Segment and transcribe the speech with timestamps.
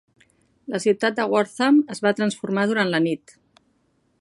[0.75, 3.37] La ciutat de Wortham es va transformar durant la nit.